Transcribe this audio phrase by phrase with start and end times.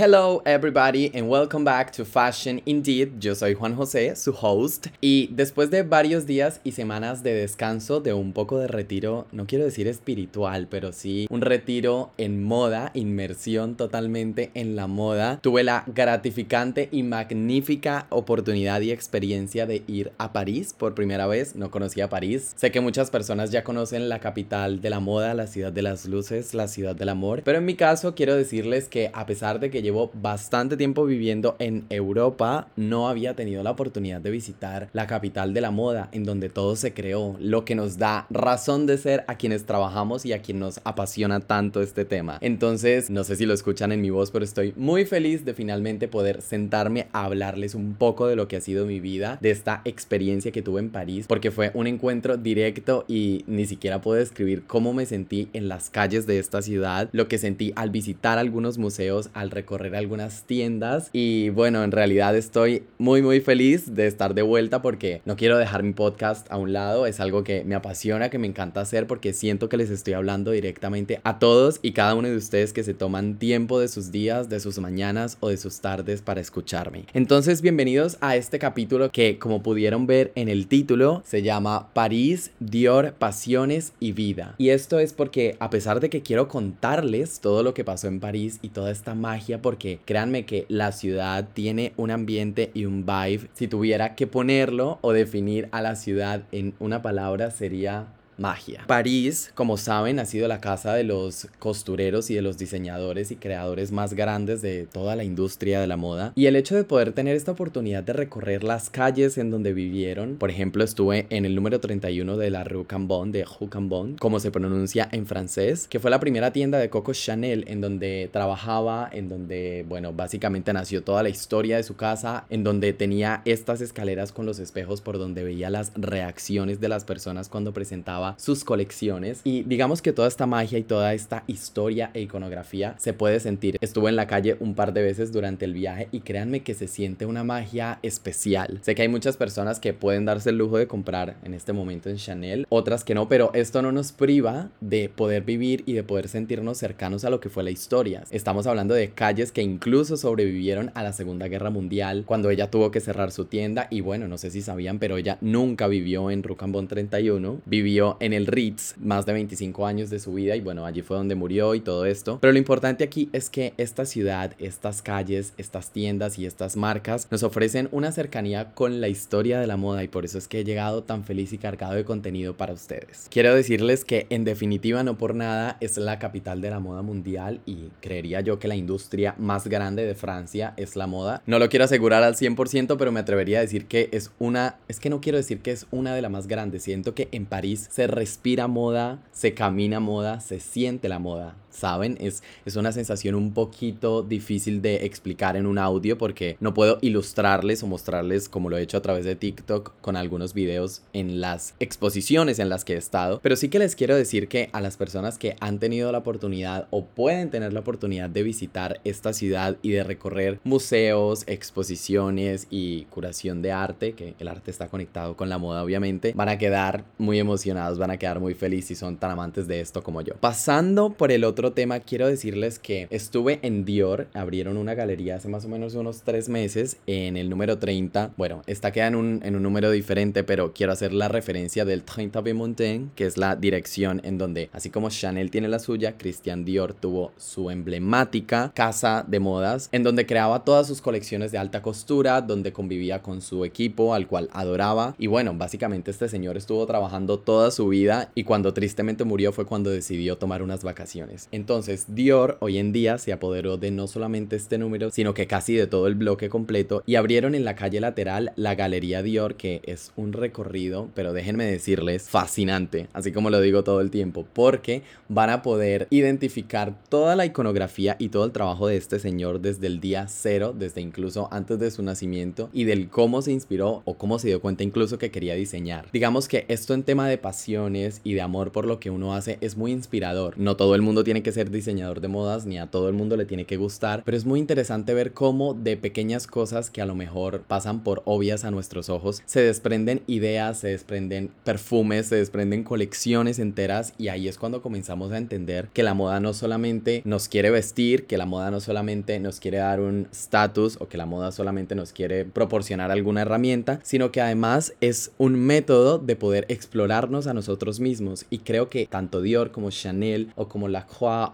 [0.00, 3.18] Hello everybody and welcome back to Fashion Indeed.
[3.18, 7.98] Yo soy Juan José, su host, y después de varios días y semanas de descanso,
[7.98, 12.92] de un poco de retiro, no quiero decir espiritual, pero sí un retiro en moda,
[12.94, 20.12] inmersión totalmente en la moda, tuve la gratificante y magnífica oportunidad y experiencia de ir
[20.18, 21.56] a París por primera vez.
[21.56, 22.52] No conocía París.
[22.54, 26.06] Sé que muchas personas ya conocen la capital de la moda, la ciudad de las
[26.06, 29.72] luces, la ciudad del amor, pero en mi caso quiero decirles que a pesar de
[29.72, 35.06] que llevo bastante tiempo viviendo en Europa, no había tenido la oportunidad de visitar la
[35.06, 38.98] capital de la moda, en donde todo se creó, lo que nos da razón de
[38.98, 42.36] ser a quienes trabajamos y a quien nos apasiona tanto este tema.
[42.42, 46.06] Entonces, no sé si lo escuchan en mi voz, pero estoy muy feliz de finalmente
[46.06, 49.80] poder sentarme a hablarles un poco de lo que ha sido mi vida, de esta
[49.86, 54.64] experiencia que tuve en París, porque fue un encuentro directo y ni siquiera puedo describir
[54.66, 58.76] cómo me sentí en las calles de esta ciudad, lo que sentí al visitar algunos
[58.76, 64.34] museos, al recorrer algunas tiendas y bueno, en realidad estoy muy muy feliz de estar
[64.34, 67.74] de vuelta porque no quiero dejar mi podcast a un lado, es algo que me
[67.74, 71.92] apasiona, que me encanta hacer porque siento que les estoy hablando directamente a todos y
[71.92, 75.48] cada uno de ustedes que se toman tiempo de sus días, de sus mañanas o
[75.48, 77.04] de sus tardes para escucharme.
[77.12, 82.50] Entonces, bienvenidos a este capítulo que como pudieron ver en el título se llama París,
[82.60, 84.54] Dior, Pasiones y Vida.
[84.58, 88.20] Y esto es porque a pesar de que quiero contarles todo lo que pasó en
[88.20, 93.04] París y toda esta magia porque créanme que la ciudad tiene un ambiente y un
[93.04, 93.50] vibe.
[93.52, 98.06] Si tuviera que ponerlo o definir a la ciudad en una palabra sería
[98.38, 98.84] magia.
[98.86, 103.36] París, como saben, ha sido la casa de los costureros y de los diseñadores y
[103.36, 106.32] creadores más grandes de toda la industria de la moda.
[106.34, 110.36] Y el hecho de poder tener esta oportunidad de recorrer las calles en donde vivieron,
[110.36, 114.40] por ejemplo, estuve en el número 31 de la Rue Cambon, de Rue Cambon, como
[114.40, 119.08] se pronuncia en francés, que fue la primera tienda de Coco Chanel en donde trabajaba,
[119.12, 123.80] en donde, bueno, básicamente nació toda la historia de su casa, en donde tenía estas
[123.80, 128.64] escaleras con los espejos por donde veía las reacciones de las personas cuando presentaba sus
[128.64, 133.40] colecciones y digamos que toda esta magia y toda esta historia e iconografía se puede
[133.40, 133.78] sentir.
[133.80, 136.88] Estuve en la calle un par de veces durante el viaje y créanme que se
[136.88, 138.78] siente una magia especial.
[138.82, 142.10] Sé que hay muchas personas que pueden darse el lujo de comprar en este momento
[142.10, 146.02] en Chanel, otras que no, pero esto no nos priva de poder vivir y de
[146.02, 148.24] poder sentirnos cercanos a lo que fue la historia.
[148.30, 152.90] Estamos hablando de calles que incluso sobrevivieron a la Segunda Guerra Mundial cuando ella tuvo
[152.90, 156.42] que cerrar su tienda y bueno, no sé si sabían, pero ella nunca vivió en
[156.42, 160.86] Rucambón 31, vivió en el Ritz más de 25 años de su vida y bueno,
[160.86, 162.38] allí fue donde murió y todo esto.
[162.40, 167.28] Pero lo importante aquí es que esta ciudad, estas calles, estas tiendas y estas marcas
[167.30, 170.60] nos ofrecen una cercanía con la historia de la moda y por eso es que
[170.60, 173.28] he llegado tan feliz y cargado de contenido para ustedes.
[173.30, 177.60] Quiero decirles que en definitiva no por nada es la capital de la moda mundial
[177.66, 181.42] y creería yo que la industria más grande de Francia es la moda.
[181.46, 185.00] No lo quiero asegurar al 100%, pero me atrevería a decir que es una, es
[185.00, 187.86] que no quiero decir que es una de las más grandes, siento que en París
[187.90, 191.54] se respira moda, se camina moda, se siente la moda.
[191.70, 192.16] ¿Saben?
[192.20, 196.98] Es, es una sensación un poquito difícil de explicar en un audio porque no puedo
[197.02, 201.40] ilustrarles o mostrarles como lo he hecho a través de TikTok con algunos videos en
[201.40, 203.40] las exposiciones en las que he estado.
[203.42, 206.88] Pero sí que les quiero decir que a las personas que han tenido la oportunidad
[206.90, 213.04] o pueden tener la oportunidad de visitar esta ciudad y de recorrer museos, exposiciones y
[213.04, 217.04] curación de arte, que el arte está conectado con la moda obviamente, van a quedar
[217.18, 220.34] muy emocionados, van a quedar muy felices si son tan amantes de esto como yo.
[220.40, 225.48] Pasando por el otro tema, quiero decirles que estuve en Dior, abrieron una galería hace
[225.48, 228.32] más o menos unos tres meses en el número 30.
[228.36, 232.04] Bueno, esta queda en un, en un número diferente, pero quiero hacer la referencia del
[232.04, 236.16] 30 B Montaigne, que es la dirección en donde, así como Chanel tiene la suya,
[236.16, 241.58] Christian Dior tuvo su emblemática casa de modas, en donde creaba todas sus colecciones de
[241.58, 245.16] alta costura, donde convivía con su equipo, al cual adoraba.
[245.18, 249.66] Y bueno, básicamente este señor estuvo trabajando toda su vida y cuando tristemente murió fue
[249.66, 251.47] cuando decidió tomar unas vacaciones.
[251.52, 255.74] Entonces, Dior hoy en día se apoderó de no solamente este número, sino que casi
[255.74, 259.80] de todo el bloque completo y abrieron en la calle lateral la Galería Dior, que
[259.84, 265.02] es un recorrido, pero déjenme decirles, fascinante, así como lo digo todo el tiempo, porque
[265.28, 269.86] van a poder identificar toda la iconografía y todo el trabajo de este señor desde
[269.86, 274.14] el día cero, desde incluso antes de su nacimiento y del cómo se inspiró o
[274.14, 276.06] cómo se dio cuenta incluso que quería diseñar.
[276.12, 279.58] Digamos que esto en tema de pasiones y de amor por lo que uno hace
[279.60, 280.54] es muy inspirador.
[280.58, 283.36] No todo el mundo tiene que ser diseñador de modas ni a todo el mundo
[283.36, 287.06] le tiene que gustar, pero es muy interesante ver cómo de pequeñas cosas que a
[287.06, 292.36] lo mejor pasan por obvias a nuestros ojos se desprenden ideas, se desprenden perfumes, se
[292.36, 297.22] desprenden colecciones enteras y ahí es cuando comenzamos a entender que la moda no solamente
[297.24, 301.18] nos quiere vestir, que la moda no solamente nos quiere dar un estatus o que
[301.18, 306.36] la moda solamente nos quiere proporcionar alguna herramienta, sino que además es un método de
[306.36, 308.46] poder explorarnos a nosotros mismos.
[308.50, 310.88] Y creo que tanto Dior como Chanel o como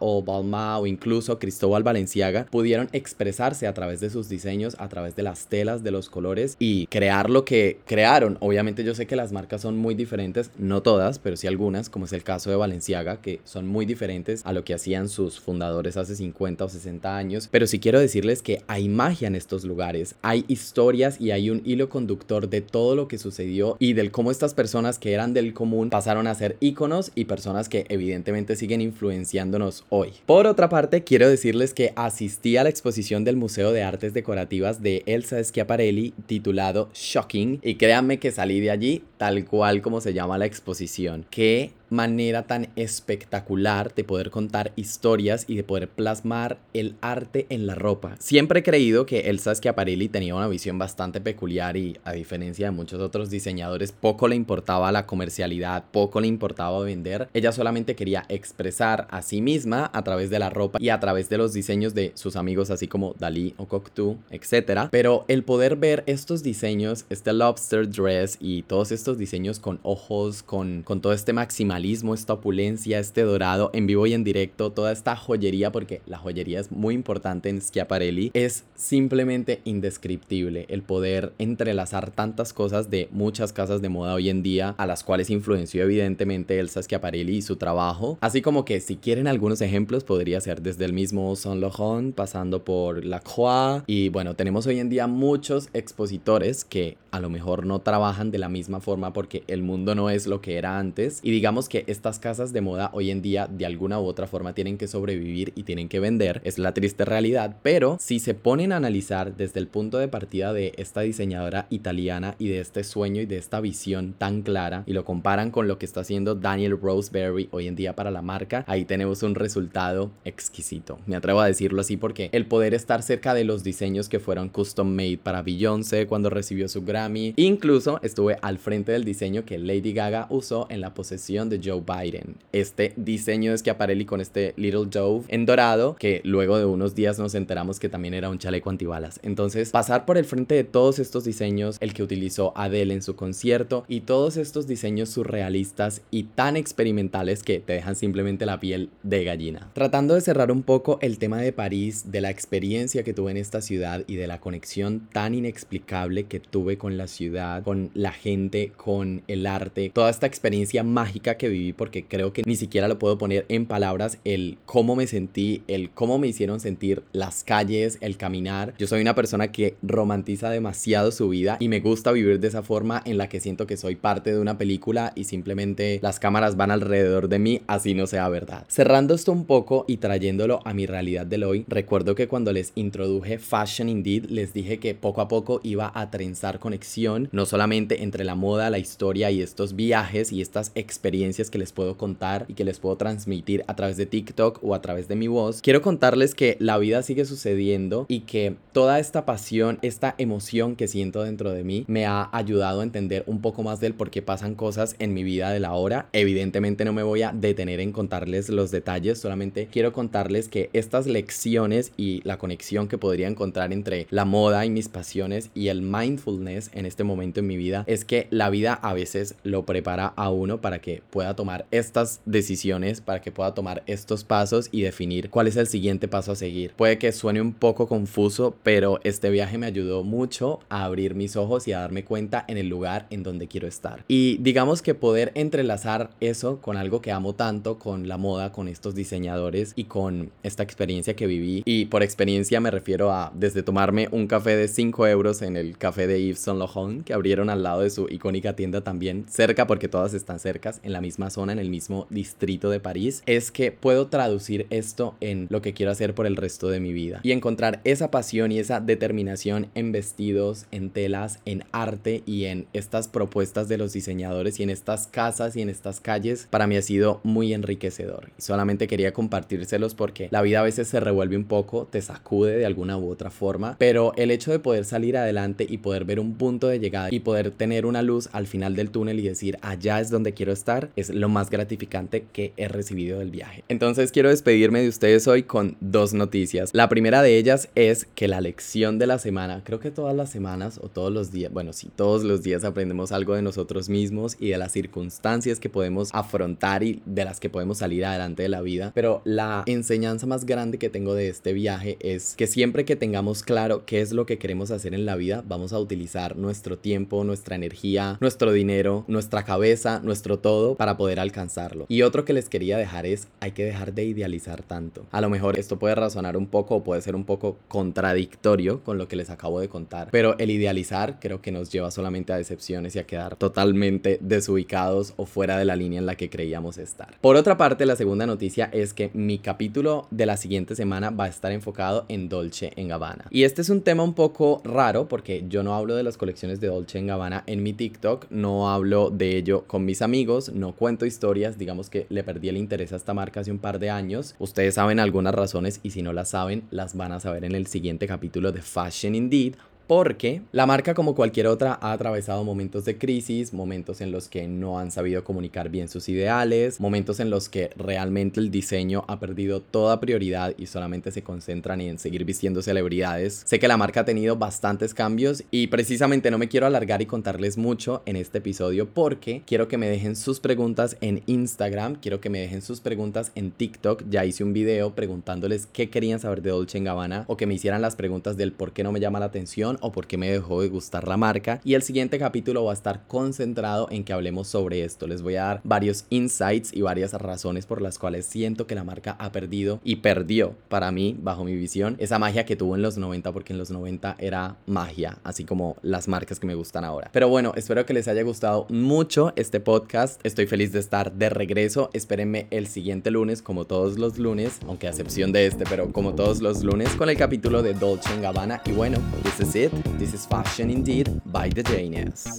[0.00, 5.16] O Balmain o incluso Cristóbal Valenciaga pudieron expresarse a través de sus diseños, a través
[5.16, 8.38] de las telas, de los colores y crear lo que crearon.
[8.40, 12.04] Obviamente yo sé que las marcas son muy diferentes, no todas, pero sí algunas, como
[12.04, 15.96] es el caso de Valenciaga, que son muy diferentes a lo que hacían sus fundadores
[15.96, 20.14] hace 50 o 60 años, pero sí quiero decirles que hay magia en estos lugares,
[20.22, 24.30] hay historias y hay un hilo conductor de todo lo que sucedió y del cómo
[24.30, 28.80] estas personas que eran del común pasaron a ser íconos y personas que evidentemente siguen
[28.80, 30.12] influenciándonos hoy.
[30.26, 34.82] Por otra parte, quiero decirles que asistí a la exposición del Museo de Artes Decorativas
[34.82, 40.12] de Elsa Schiaparelli titulado Shocking y créanme que salí de allí tal cual como se
[40.12, 41.24] llama la exposición.
[41.30, 47.66] que manera tan espectacular de poder contar historias y de poder plasmar el arte en
[47.66, 48.16] la ropa.
[48.18, 52.72] Siempre he creído que Elsa Schiaparelli tenía una visión bastante peculiar y a diferencia de
[52.72, 57.28] muchos otros diseñadores poco le importaba la comercialidad, poco le importaba vender.
[57.32, 61.28] Ella solamente quería expresar a sí misma a través de la ropa y a través
[61.28, 64.88] de los diseños de sus amigos así como Dalí o Cocteau, etc.
[64.90, 70.42] Pero el poder ver estos diseños, este lobster dress y todos estos diseños con ojos,
[70.42, 74.92] con, con todo este maximalismo esta opulencia, este dorado en vivo y en directo, toda
[74.92, 81.32] esta joyería, porque la joyería es muy importante en Schiaparelli, es simplemente indescriptible el poder
[81.38, 85.84] entrelazar tantas cosas de muchas casas de moda hoy en día, a las cuales influenció
[85.84, 88.18] evidentemente Elsa Schiaparelli y su trabajo.
[88.20, 92.64] Así como que si quieren algunos ejemplos, podría ser desde el mismo Saint Laurent, pasando
[92.64, 97.64] por La Croix, y bueno, tenemos hoy en día muchos expositores que a lo mejor
[97.64, 101.20] no trabajan de la misma forma porque el mundo no es lo que era antes,
[101.22, 104.54] y digamos que estas casas de moda hoy en día de alguna u otra forma
[104.54, 108.72] tienen que sobrevivir y tienen que vender, es la triste realidad, pero si se ponen
[108.72, 113.22] a analizar desde el punto de partida de esta diseñadora italiana y de este sueño
[113.22, 116.78] y de esta visión tan clara y lo comparan con lo que está haciendo Daniel
[116.80, 120.98] Roseberry hoy en día para la marca, ahí tenemos un resultado exquisito.
[121.06, 124.48] Me atrevo a decirlo así porque el poder estar cerca de los diseños que fueron
[124.48, 129.58] custom made para Beyoncé cuando recibió su Grammy, incluso estuve al frente del diseño que
[129.58, 132.36] Lady Gaga usó en la posesión de Joe Biden.
[132.52, 137.18] Este diseño de Schiaparelli con este Little Dove en dorado, que luego de unos días
[137.18, 139.20] nos enteramos que también era un chaleco antibalas.
[139.22, 143.16] Entonces, pasar por el frente de todos estos diseños, el que utilizó Adele en su
[143.16, 148.90] concierto y todos estos diseños surrealistas y tan experimentales que te dejan simplemente la piel
[149.02, 149.70] de gallina.
[149.72, 153.36] Tratando de cerrar un poco el tema de París, de la experiencia que tuve en
[153.36, 158.12] esta ciudad y de la conexión tan inexplicable que tuve con la ciudad, con la
[158.12, 162.88] gente, con el arte, toda esta experiencia mágica que viví porque creo que ni siquiera
[162.88, 167.44] lo puedo poner en palabras el cómo me sentí, el cómo me hicieron sentir las
[167.44, 168.74] calles, el caminar.
[168.78, 172.62] Yo soy una persona que romantiza demasiado su vida y me gusta vivir de esa
[172.62, 176.56] forma en la que siento que soy parte de una película y simplemente las cámaras
[176.56, 178.64] van alrededor de mí, así no sea verdad.
[178.68, 182.72] Cerrando esto un poco y trayéndolo a mi realidad del hoy, recuerdo que cuando les
[182.74, 188.02] introduje Fashion Indeed les dije que poco a poco iba a trenzar conexión, no solamente
[188.02, 192.46] entre la moda, la historia y estos viajes y estas experiencias que les puedo contar
[192.48, 195.60] y que les puedo transmitir a través de TikTok o a través de mi voz,
[195.62, 200.88] quiero contarles que la vida sigue sucediendo y que toda esta pasión, esta emoción que
[200.88, 204.22] siento dentro de mí me ha ayudado a entender un poco más del por qué
[204.22, 206.08] pasan cosas en mi vida de la hora.
[206.12, 211.06] Evidentemente no me voy a detener en contarles los detalles, solamente quiero contarles que estas
[211.06, 215.82] lecciones y la conexión que podría encontrar entre la moda y mis pasiones y el
[215.82, 220.14] mindfulness en este momento en mi vida es que la vida a veces lo prepara
[220.16, 224.82] a uno para que pueda tomar estas decisiones, para que pueda tomar estos pasos y
[224.82, 226.72] definir cuál es el siguiente paso a seguir.
[226.76, 231.34] Puede que suene un poco confuso, pero este viaje me ayudó mucho a abrir mis
[231.34, 234.04] ojos y a darme cuenta en el lugar en donde quiero estar.
[234.06, 238.68] Y digamos que poder entrelazar eso con algo que amo tanto, con la moda, con
[238.68, 241.62] estos diseñadores y con esta experiencia que viví.
[241.64, 245.76] Y por experiencia me refiero a desde tomarme un café de 5 euros en el
[245.76, 249.66] café de Yves Saint Laurent que abrieron al lado de su icónica tienda también cerca,
[249.66, 253.50] porque todas están cercas, en la misma zona, en el mismo distrito de París, es
[253.50, 257.20] que puedo traducir esto en lo que quiero hacer por el resto de mi vida
[257.22, 262.66] y encontrar esa pasión y esa determinación en vestidos, en telas, en arte y en
[262.72, 266.76] estas propuestas de los diseñadores y en estas casas y en estas calles, para mí
[266.76, 268.30] ha sido muy enriquecedor.
[268.38, 272.56] Y solamente quería compartírselos porque la vida a veces se revuelve un poco, te sacude
[272.56, 276.20] de alguna u otra forma, pero el hecho de poder salir adelante y poder ver
[276.20, 279.58] un punto de llegada y poder tener una luz al final del túnel y decir
[279.62, 283.64] allá es donde quiero estar es lo más gratificante que he recibido del viaje.
[283.68, 286.70] Entonces quiero despedirme de ustedes hoy con dos noticias.
[286.72, 290.30] La primera de ellas es que la lección de la semana, creo que todas las
[290.30, 294.36] semanas o todos los días, bueno, sí, todos los días aprendemos algo de nosotros mismos
[294.38, 298.48] y de las circunstancias que podemos afrontar y de las que podemos salir adelante de
[298.48, 302.84] la vida, pero la enseñanza más grande que tengo de este viaje es que siempre
[302.84, 306.36] que tengamos claro qué es lo que queremos hacer en la vida, vamos a utilizar
[306.36, 311.84] nuestro tiempo, nuestra energía, nuestro dinero, nuestra cabeza, nuestro todo para poder alcanzarlo.
[311.90, 315.04] Y otro que les quería dejar es, hay que dejar de idealizar tanto.
[315.10, 318.96] A lo mejor esto puede razonar un poco o puede ser un poco contradictorio con
[318.96, 322.38] lo que les acabo de contar, pero el idealizar creo que nos lleva solamente a
[322.38, 326.78] decepciones y a quedar totalmente desubicados o fuera de la línea en la que creíamos
[326.78, 327.18] estar.
[327.20, 331.24] Por otra parte, la segunda noticia es que mi capítulo de la siguiente semana va
[331.24, 333.26] a estar enfocado en Dolce en Gabbana.
[333.28, 336.58] Y este es un tema un poco raro porque yo no hablo de las colecciones
[336.60, 340.72] de Dolce en Gabbana en mi TikTok, no hablo de ello con mis amigos, no
[340.72, 343.90] cuento historias, digamos que le perdí el interés a esta marca hace un par de
[343.90, 344.34] años.
[344.38, 347.66] Ustedes saben algunas razones y si no las saben, las van a saber en el
[347.66, 349.54] siguiente capítulo de Fashion Indeed
[349.86, 354.48] porque la marca como cualquier otra ha atravesado momentos de crisis, momentos en los que
[354.48, 359.20] no han sabido comunicar bien sus ideales, momentos en los que realmente el diseño ha
[359.20, 363.42] perdido toda prioridad y solamente se concentran en seguir vistiendo celebridades.
[363.46, 367.06] Sé que la marca ha tenido bastantes cambios y precisamente no me quiero alargar y
[367.06, 372.20] contarles mucho en este episodio porque quiero que me dejen sus preguntas en Instagram, quiero
[372.20, 376.42] que me dejen sus preguntas en TikTok, ya hice un video preguntándoles qué querían saber
[376.42, 379.20] de Dolce Gabbana o que me hicieran las preguntas del por qué no me llama
[379.20, 381.60] la atención o por qué me dejó de gustar la marca.
[381.64, 385.06] Y el siguiente capítulo va a estar concentrado en que hablemos sobre esto.
[385.06, 388.84] Les voy a dar varios insights y varias razones por las cuales siento que la
[388.84, 392.82] marca ha perdido y perdió para mí, bajo mi visión, esa magia que tuvo en
[392.82, 396.84] los 90 porque en los 90 era magia, así como las marcas que me gustan
[396.84, 397.10] ahora.
[397.12, 400.20] Pero bueno, espero que les haya gustado mucho este podcast.
[400.24, 401.90] Estoy feliz de estar de regreso.
[401.92, 406.14] Espérenme el siguiente lunes, como todos los lunes, aunque a excepción de este, pero como
[406.14, 408.62] todos los lunes, con el capítulo de Dolce Gabbana.
[408.64, 409.63] Y bueno, this is it.
[409.72, 412.38] This is Fashion Indeed by the Janus.